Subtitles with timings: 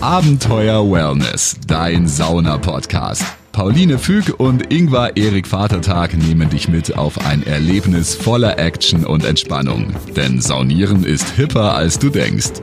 [0.00, 3.24] Abenteuer Wellness, dein Sauna-Podcast.
[3.50, 9.24] Pauline Füg und Ingvar Erik Vatertag nehmen dich mit auf ein Erlebnis voller Action und
[9.24, 9.92] Entspannung.
[10.14, 12.62] Denn Saunieren ist hipper, als du denkst.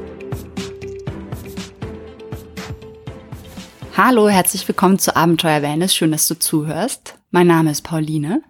[3.98, 5.94] Hallo, herzlich willkommen zu Abenteuer Wellness.
[5.94, 7.18] Schön, dass du zuhörst.
[7.32, 8.44] Mein Name ist Pauline.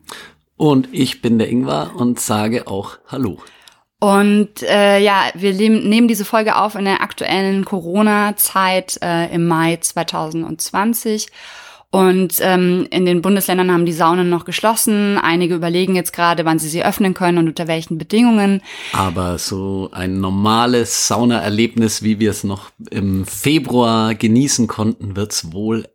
[0.58, 3.40] Und ich bin der Ingvar und sage auch Hallo.
[4.00, 9.78] Und äh, ja, wir nehmen diese Folge auf in der aktuellen Corona-Zeit äh, im Mai
[9.78, 11.28] 2020.
[11.92, 15.18] Und ähm, in den Bundesländern haben die Saunen noch geschlossen.
[15.18, 18.62] Einige überlegen jetzt gerade, wann sie sie öffnen können und unter welchen Bedingungen.
[18.92, 25.54] Aber so ein normales Saunaerlebnis, wie wir es noch im Februar genießen konnten, wird es
[25.54, 25.86] wohl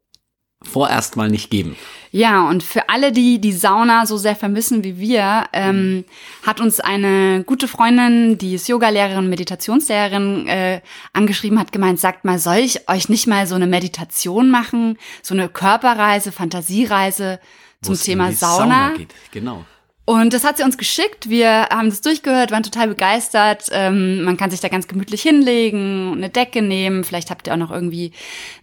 [0.62, 1.76] vorerst mal nicht geben.
[2.12, 6.04] Ja, und für alle, die die Sauna so sehr vermissen wie wir, ähm,
[6.44, 10.80] hat uns eine gute Freundin, die ist Yogalehrerin, Meditationslehrerin, äh,
[11.12, 15.34] angeschrieben, hat gemeint, sagt mal, soll ich euch nicht mal so eine Meditation machen, so
[15.34, 17.40] eine Körperreise, Fantasiereise
[17.80, 18.88] zum Thema Sauna?
[18.88, 19.14] Sauna geht.
[19.30, 19.64] Genau.
[20.10, 21.30] Und das hat sie uns geschickt.
[21.30, 23.66] Wir haben das durchgehört, waren total begeistert.
[23.70, 27.04] Ähm, man kann sich da ganz gemütlich hinlegen, eine Decke nehmen.
[27.04, 28.10] Vielleicht habt ihr auch noch irgendwie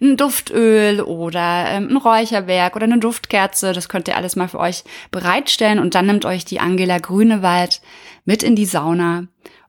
[0.01, 3.71] ein Duftöl oder ähm, ein Räucherwerk oder eine Duftkerze.
[3.71, 5.79] Das könnt ihr alles mal für euch bereitstellen.
[5.79, 7.79] Und dann nimmt euch die Angela Grünewald
[8.25, 9.27] mit in die Sauna.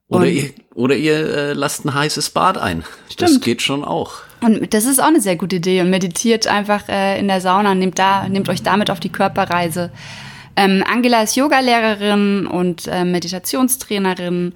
[0.08, 2.82] Oder ihr, oder ihr äh, lasst ein heißes Bad ein.
[3.08, 3.30] Stimmt.
[3.30, 4.14] Das geht schon auch.
[4.40, 5.80] Und das ist auch eine sehr gute Idee.
[5.82, 9.92] Und meditiert einfach äh, in der Sauna, nehmt da, nehmt euch damit auf die Körperreise.
[10.58, 14.54] Ähm, Angela ist Yogalehrerin und äh, Meditationstrainerin.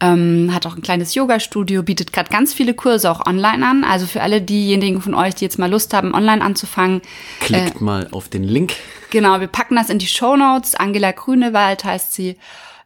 [0.00, 3.84] Ähm, hat auch ein kleines Yoga-Studio, bietet gerade ganz viele Kurse auch online an.
[3.84, 7.02] Also für alle diejenigen von euch, die jetzt mal Lust haben, online anzufangen.
[7.38, 8.72] Klickt äh, mal auf den Link.
[9.10, 10.74] Genau, wir packen das in die Show Notes.
[10.74, 12.36] Angela Grünewald heißt sie.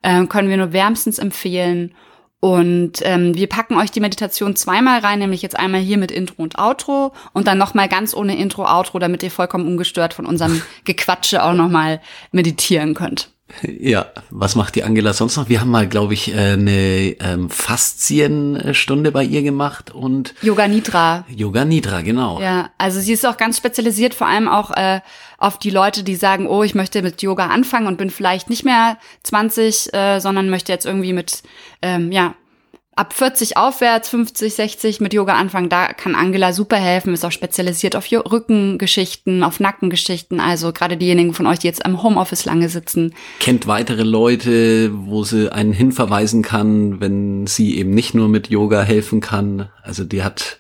[0.03, 1.95] Äh, können wir nur wärmstens empfehlen.
[2.41, 6.43] Und ähm, wir packen euch die Meditation zweimal rein, nämlich jetzt einmal hier mit Intro
[6.43, 10.63] und Outro und dann nochmal ganz ohne Intro, Outro, damit ihr vollkommen ungestört von unserem
[10.85, 12.01] Gequatsche auch nochmal
[12.31, 13.31] meditieren könnt.
[13.63, 15.49] Ja, was macht die Angela sonst noch?
[15.49, 21.25] Wir haben mal, glaube ich, äh, eine ähm, Faszienstunde bei ihr gemacht und Yoga Nidra.
[21.29, 22.41] Yoga Nidra, genau.
[22.41, 25.01] Ja, also sie ist auch ganz spezialisiert, vor allem auch äh,
[25.39, 28.65] auf die Leute, die sagen, oh, ich möchte mit Yoga anfangen und bin vielleicht nicht
[28.65, 31.43] mehr 20, äh, sondern möchte jetzt irgendwie mit
[31.81, 32.35] ähm, ja
[32.99, 37.33] ab 40 aufwärts, 50, 60 mit Yoga anfangen, da kann Angela super helfen, ist auch
[37.33, 42.69] spezialisiert auf Rückengeschichten, auf Nackengeschichten, also gerade diejenigen von euch, die jetzt im Homeoffice lange
[42.69, 43.15] sitzen.
[43.39, 48.83] Kennt weitere Leute, wo sie einen hinverweisen kann, wenn sie eben nicht nur mit Yoga
[48.83, 49.69] helfen kann.
[49.83, 50.59] Also die hat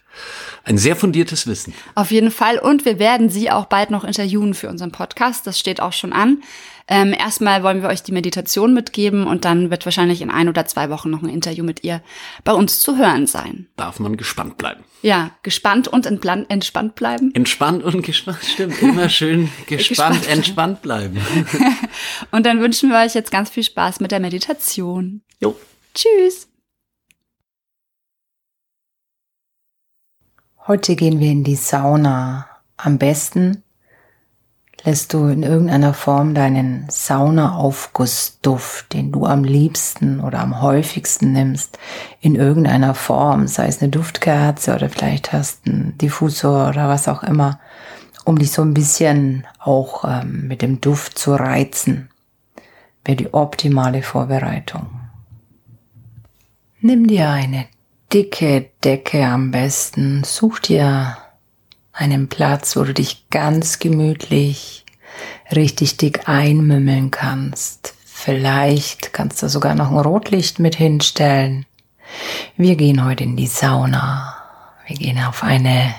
[0.69, 1.75] ein sehr fundiertes Wissen.
[1.95, 2.59] Auf jeden Fall.
[2.59, 5.47] Und wir werden sie auch bald noch interviewen für unseren Podcast.
[5.47, 6.43] Das steht auch schon an.
[6.91, 10.65] Ähm, erstmal wollen wir euch die Meditation mitgeben und dann wird wahrscheinlich in ein oder
[10.65, 12.03] zwei Wochen noch ein Interview mit ihr
[12.45, 13.67] bei uns zu hören sein.
[13.77, 14.84] Darf man gespannt bleiben.
[15.03, 17.31] Ja, gespannt und entspannt bleiben.
[17.35, 18.81] Entspannt und gespannt, stimmt.
[18.81, 20.29] Immer schön gespannt, gespannt.
[20.29, 21.21] entspannt bleiben.
[22.31, 25.21] und dann wünschen wir euch jetzt ganz viel Spaß mit der Meditation.
[25.41, 25.56] Jo.
[25.95, 26.48] Tschüss.
[30.69, 32.47] Heute gehen wir in die Sauna.
[32.77, 33.62] Am besten
[34.84, 41.79] lässt du in irgendeiner Form deinen Saunaaufgussduft, den du am liebsten oder am häufigsten nimmst,
[42.21, 47.23] in irgendeiner Form, sei es eine Duftkerze oder vielleicht hast einen Diffusor oder was auch
[47.23, 47.61] immer,
[48.27, 52.11] um dich so ein bisschen auch ähm, mit dem Duft zu reizen,
[53.06, 55.00] wäre die optimale Vorbereitung.
[56.83, 57.69] Nimm dir eine
[58.13, 61.17] dicke Decke am besten, such dir
[61.93, 64.85] einen Platz, wo du dich ganz gemütlich
[65.53, 67.95] richtig dick einmümmeln kannst.
[68.05, 71.67] Vielleicht kannst du sogar noch ein Rotlicht mit hinstellen.
[72.57, 74.35] Wir gehen heute in die Sauna.
[74.87, 75.95] Wir gehen auf eine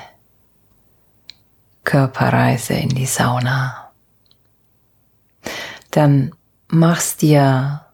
[1.84, 3.92] Körperreise in die Sauna.
[5.92, 6.32] Dann
[6.68, 7.86] mach's dir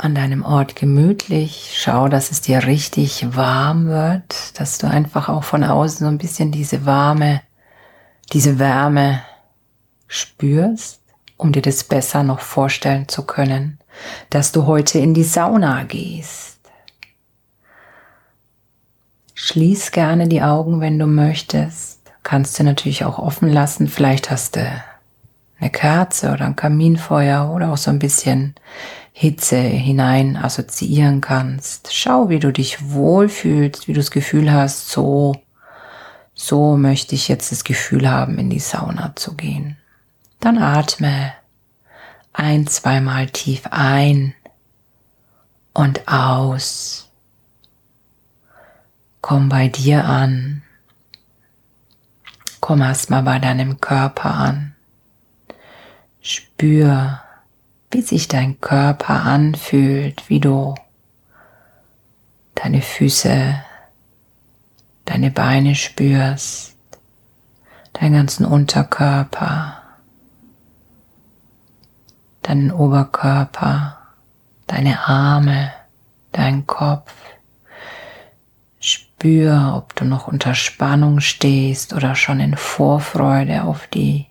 [0.00, 1.72] an deinem Ort gemütlich.
[1.74, 6.18] Schau, dass es dir richtig warm wird, dass du einfach auch von außen so ein
[6.18, 7.42] bisschen diese warme,
[8.32, 9.22] diese Wärme
[10.08, 11.00] spürst,
[11.36, 13.78] um dir das besser noch vorstellen zu können,
[14.30, 16.58] dass du heute in die Sauna gehst.
[19.34, 22.00] Schließ gerne die Augen, wenn du möchtest.
[22.22, 23.88] Kannst du natürlich auch offen lassen.
[23.88, 24.82] Vielleicht hast du
[25.58, 28.54] eine Kerze oder ein Kaminfeuer oder auch so ein bisschen
[29.12, 31.92] Hitze hinein assoziieren kannst.
[31.92, 35.34] Schau, wie du dich wohlfühlst, wie du das Gefühl hast, so,
[36.34, 39.76] so möchte ich jetzt das Gefühl haben, in die Sauna zu gehen.
[40.38, 41.32] Dann atme
[42.32, 44.34] ein, zweimal tief ein
[45.74, 47.10] und aus.
[49.20, 50.62] Komm bei dir an.
[52.60, 54.74] Komm erstmal bei deinem Körper an.
[56.20, 57.20] Spür,
[57.90, 60.74] wie sich dein Körper anfühlt, wie du
[62.54, 63.54] deine Füße,
[65.04, 66.76] deine Beine spürst,
[67.94, 69.82] deinen ganzen Unterkörper,
[72.42, 73.98] deinen Oberkörper,
[74.66, 75.72] deine Arme,
[76.32, 77.12] dein Kopf.
[78.78, 84.26] Spür, ob du noch unter Spannung stehst oder schon in Vorfreude auf die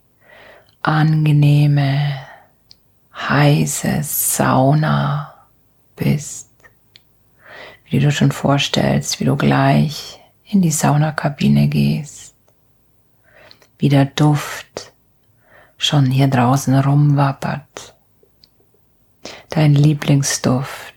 [0.81, 2.15] angenehme,
[3.27, 5.33] heiße Sauna
[5.95, 6.49] bist.
[7.89, 12.35] Wie du schon vorstellst, wie du gleich in die Saunakabine gehst.
[13.77, 14.93] Wie der Duft
[15.77, 17.95] schon hier draußen rumwappert.
[19.49, 20.93] Dein Lieblingsduft.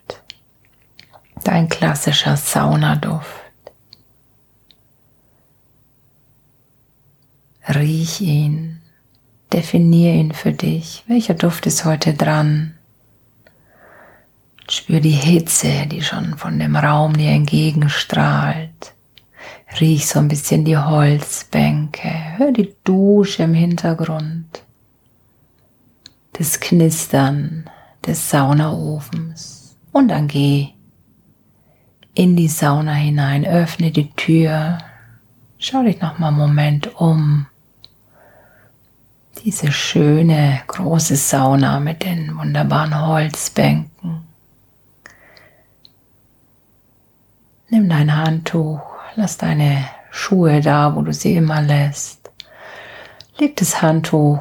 [1.45, 3.41] Dein klassischer Saunaduft.
[7.69, 8.82] Riech ihn,
[9.53, 11.05] definier ihn für dich.
[11.07, 12.75] Welcher Duft ist heute dran?
[14.69, 18.95] Spür die Hitze, die schon von dem Raum dir entgegenstrahlt.
[19.81, 22.11] Riech so ein bisschen die Holzbänke.
[22.37, 24.63] Hör die Dusche im Hintergrund.
[26.35, 27.69] Das Knistern
[28.07, 29.77] des Saunaofens.
[29.93, 30.69] Und dann geh
[32.15, 34.79] in die Sauna hinein, öffne die Tür.
[35.59, 37.47] Schau dich noch mal einen Moment um
[39.45, 44.23] diese schöne große Sauna mit den wunderbaren Holzbänken.
[47.69, 48.81] Nimm dein Handtuch,
[49.17, 52.31] lass deine Schuhe da, wo du sie immer lässt.
[53.39, 54.41] Leg das Handtuch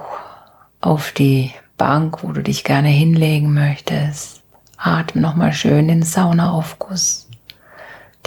[0.82, 4.44] auf die Bank, wo du dich gerne hinlegen möchtest.
[4.78, 7.28] Atme nochmal schön den Saunaaufguss,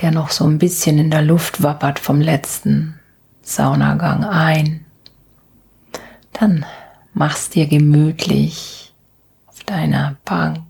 [0.01, 2.99] der noch so ein bisschen in der Luft wappert vom letzten
[3.43, 4.84] Saunagang ein.
[6.35, 6.67] Dann
[7.13, 8.93] mach's dir gemütlich
[9.47, 10.61] auf deiner Bank,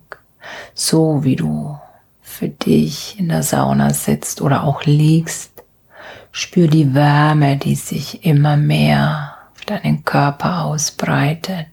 [0.75, 1.79] so wie du
[2.21, 5.51] für dich in der Sauna sitzt oder auch liegst.
[6.33, 11.67] Spür die Wärme, die sich immer mehr auf deinen Körper ausbreitet.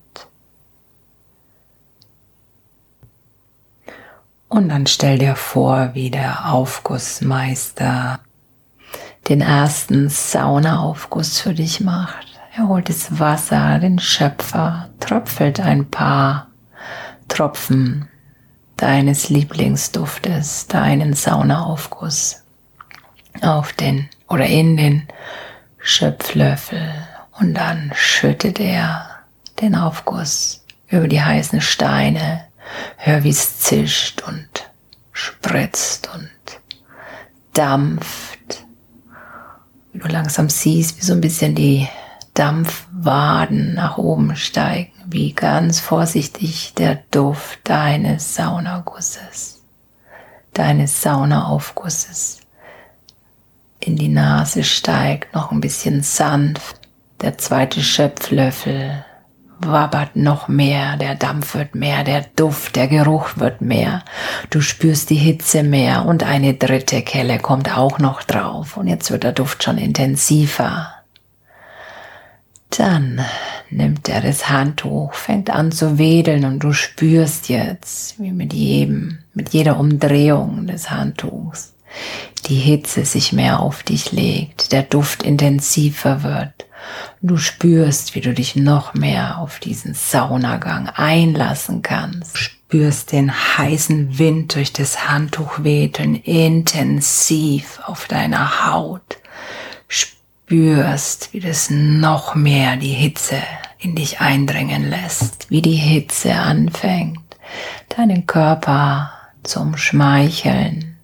[4.47, 8.19] Und dann stell dir vor, wie der Aufgussmeister
[9.27, 12.30] den ersten Saunaaufguss für dich macht.
[12.53, 16.47] Er holt das Wasser, den Schöpfer, tröpfelt ein paar
[17.29, 18.09] Tropfen
[18.75, 22.43] deines Lieblingsduftes, deinen Saunaaufguss
[23.41, 25.07] auf den oder in den
[25.79, 26.91] Schöpflöffel
[27.39, 29.07] und dann schüttet er
[29.61, 32.43] den Aufguss über die heißen Steine.
[32.97, 34.49] Hör, wie es zischt und
[35.13, 36.29] spritzt und
[37.53, 38.65] dampft.
[39.93, 41.87] Wie du langsam siehst, wie so ein bisschen die
[42.33, 49.63] Dampfwaden nach oben steigen, wie ganz vorsichtig der Duft deines Saunagusses,
[50.53, 52.39] deines Saunaaufgusses
[53.79, 56.79] in die Nase steigt, noch ein bisschen sanft.
[57.21, 59.03] Der zweite Schöpflöffel
[59.59, 64.03] wabbert noch mehr, der Dampf wird mehr, der Duft, der Geruch wird mehr.
[64.49, 69.11] Du spürst die Hitze mehr und eine dritte Kelle kommt auch noch drauf und jetzt
[69.11, 70.93] wird der Duft schon intensiver.
[72.77, 73.21] Dann
[73.69, 79.19] nimmt er das Handtuch, fängt an zu wedeln und du spürst jetzt, wie mit jedem,
[79.33, 81.73] mit jeder Umdrehung des Handtuchs
[82.47, 86.65] die Hitze sich mehr auf dich legt, der Duft intensiver wird.
[87.21, 92.37] Du spürst, wie du dich noch mehr auf diesen Saunagang einlassen kannst.
[92.37, 99.20] Spürst den heißen Wind durch das Handtuch wedeln intensiv auf deiner Haut
[100.51, 103.37] spürst, wie das noch mehr die Hitze
[103.79, 107.21] in dich eindringen lässt, wie die Hitze anfängt,
[107.95, 110.97] deinen Körper zum Schmeicheln,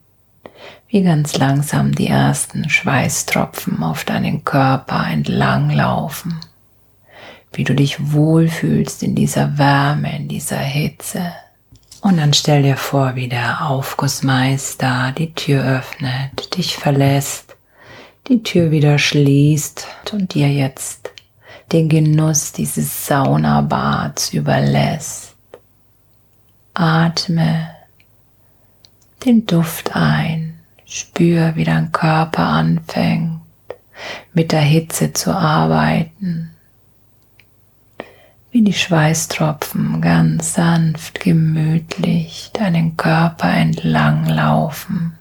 [0.90, 6.38] wie ganz langsam die ersten Schweißtropfen auf deinen Körper entlang laufen,
[7.54, 11.22] wie du dich wohlfühlst in dieser Wärme, in dieser Hitze.
[12.02, 17.47] Und dann stell dir vor, wie der Aufgussmeister die Tür öffnet, dich verlässt
[18.28, 21.12] die Tür wieder schließt und dir jetzt
[21.72, 25.36] den Genuss dieses Saunabads überlässt.
[26.74, 27.70] Atme
[29.26, 33.42] den Duft ein, spür, wie dein Körper anfängt,
[34.34, 36.52] mit der Hitze zu arbeiten,
[38.52, 45.17] wie die Schweißtropfen ganz sanft, gemütlich deinen Körper entlang laufen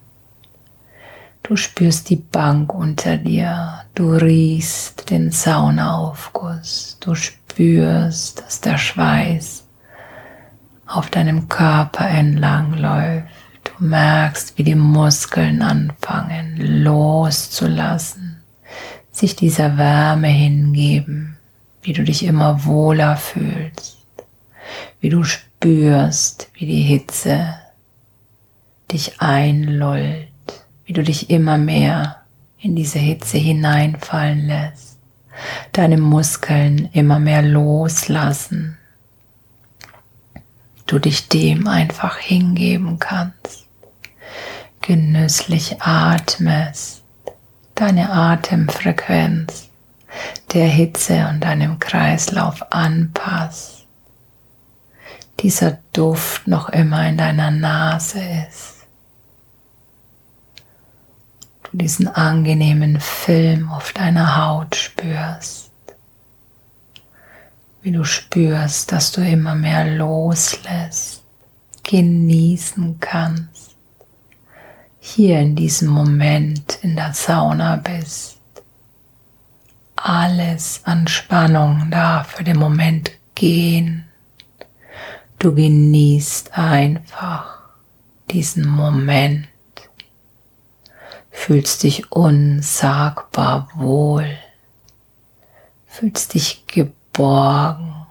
[1.49, 3.85] Du spürst die Bank unter dir.
[3.95, 6.97] Du riechst den Saunaaufguss.
[6.99, 9.65] Du spürst, dass der Schweiß
[10.89, 13.29] auf deinem Körper entlang läuft.
[13.63, 18.43] Du merkst, wie die Muskeln anfangen loszulassen,
[19.13, 21.37] sich dieser Wärme hingeben,
[21.83, 23.99] wie du dich immer wohler fühlst,
[25.01, 27.55] wie du spürst, wie die Hitze
[28.91, 30.27] dich einlullt
[30.87, 32.23] wie du dich immer mehr
[32.61, 34.99] in diese Hitze hineinfallen lässt,
[35.73, 38.79] deine Muskeln immer mehr loslassen,
[40.87, 43.67] du dich dem einfach hingeben kannst,
[44.81, 47.03] genüsslich atmest,
[47.75, 49.69] deine Atemfrequenz
[50.55, 53.87] der Hitze und deinem Kreislauf anpasst,
[55.41, 58.76] dieser Duft noch immer in deiner Nase ist
[61.71, 65.71] du diesen angenehmen Film auf deiner Haut spürst,
[67.83, 71.23] wie du spürst, dass du immer mehr loslässt,
[71.83, 73.77] genießen kannst,
[75.01, 78.39] hier in diesem Moment in der Sauna bist.
[79.95, 84.05] Alles an Spannung darf für den Moment gehen.
[85.39, 87.59] Du genießt einfach
[88.31, 89.49] diesen Moment
[91.37, 94.37] fühlst dich unsagbar wohl,
[95.87, 98.07] fühlst dich geborgen,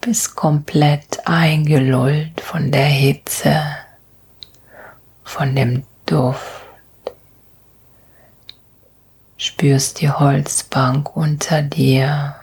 [0.00, 3.60] bist komplett eingelullt von der Hitze,
[5.24, 6.62] von dem Duft,
[9.36, 12.36] spürst die Holzbank unter dir,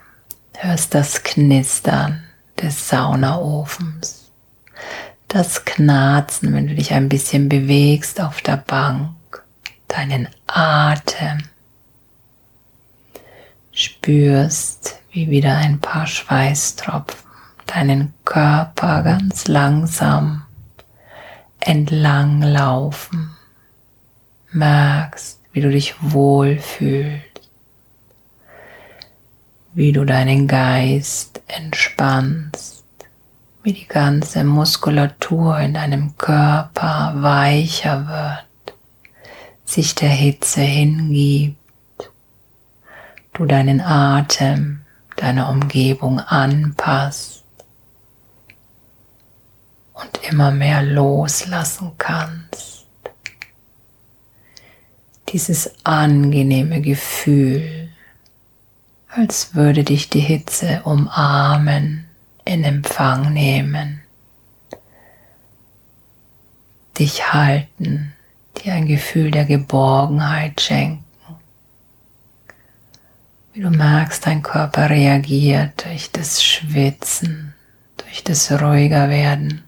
[0.55, 2.23] hörst das Knistern
[2.61, 4.18] des Saunaofens
[5.29, 9.15] das Knarzen, wenn du dich ein bisschen bewegst auf der Bank,
[9.87, 11.43] deinen Atem.
[13.71, 17.29] Spürst, wie wieder ein paar Schweißtropfen
[17.65, 20.43] deinen Körper ganz langsam
[21.59, 23.31] entlang laufen.
[24.51, 27.23] Merkst, wie du dich wohlfühlst,
[29.73, 32.78] wie du deinen Geist entspannst
[33.63, 38.77] wie die ganze Muskulatur in deinem Körper weicher wird,
[39.65, 41.57] sich der Hitze hingibt,
[43.33, 44.81] du deinen Atem
[45.17, 47.43] deiner Umgebung anpasst
[49.93, 52.85] und immer mehr loslassen kannst.
[55.29, 57.89] Dieses angenehme Gefühl,
[59.09, 62.08] als würde dich die Hitze umarmen
[62.49, 64.01] in Empfang nehmen,
[66.97, 68.13] dich halten,
[68.57, 71.05] dir ein Gefühl der Geborgenheit schenken.
[73.53, 77.53] Wie du merkst, dein Körper reagiert durch das Schwitzen,
[77.97, 79.63] durch das ruhiger werden,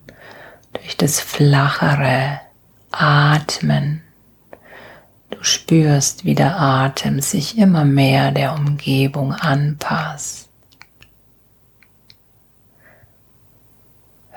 [0.73, 2.41] durch das flachere
[2.89, 4.01] Atmen.
[5.29, 10.50] Du spürst, wie der Atem sich immer mehr der Umgebung anpasst.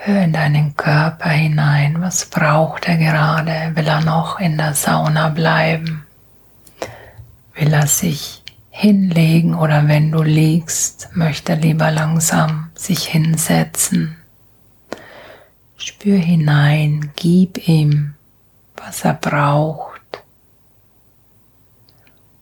[0.07, 2.03] Hör in deinen Körper hinein.
[2.03, 3.75] Was braucht er gerade?
[3.75, 6.05] Will er noch in der Sauna bleiben?
[7.55, 14.19] Will er sich hinlegen oder wenn du liegst, möchte er lieber langsam sich hinsetzen?
[15.79, 18.13] Spür hinein, gib ihm,
[18.77, 20.03] was er braucht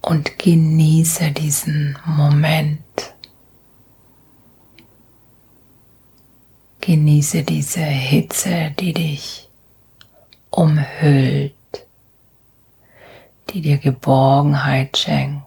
[0.01, 3.12] und genieße diesen Moment.
[6.85, 9.49] Genieße diese Hitze, die dich
[10.51, 11.55] umhüllt,
[13.49, 15.47] die dir Geborgenheit schenkt,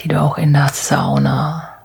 [0.00, 1.84] die du auch in der Sauna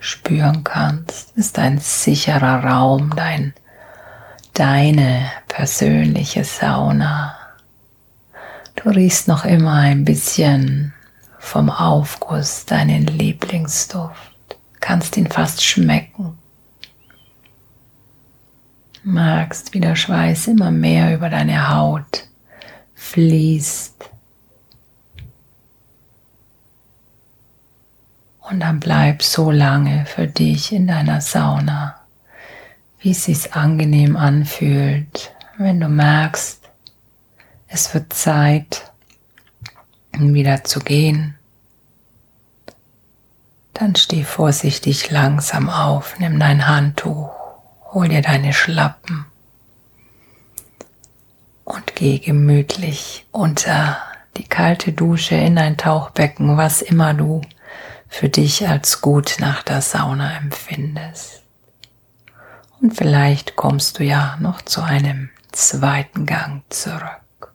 [0.00, 1.36] spüren kannst.
[1.36, 3.54] Ist ein sicherer Raum, dein,
[4.54, 7.38] deine persönliche Sauna.
[8.74, 10.94] Du riechst noch immer ein bisschen
[11.38, 14.25] vom Aufguss deinen Lieblingsduft
[14.86, 16.38] kannst ihn fast schmecken.
[19.02, 22.28] Magst, wie der Schweiß immer mehr über deine Haut
[22.94, 23.96] fließt.
[28.42, 31.96] Und dann bleib so lange für dich in deiner Sauna,
[33.00, 36.60] wie es sich angenehm anfühlt, wenn du merkst,
[37.66, 38.92] es wird Zeit,
[40.12, 41.35] wieder zu gehen
[43.78, 47.30] dann steh vorsichtig langsam auf, nimm dein Handtuch,
[47.92, 49.26] hol dir deine Schlappen
[51.96, 53.96] geh gemütlich unter
[54.36, 57.40] die kalte Dusche in ein Tauchbecken, was immer du
[58.06, 61.42] für dich als gut nach der Sauna empfindest.
[62.80, 67.54] Und vielleicht kommst du ja noch zu einem zweiten Gang zurück.